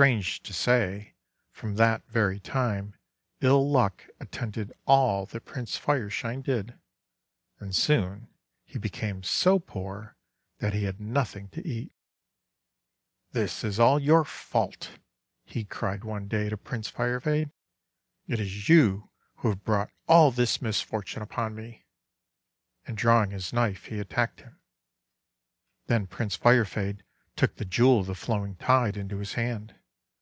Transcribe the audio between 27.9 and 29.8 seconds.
of the Flo wing Tide into his hand.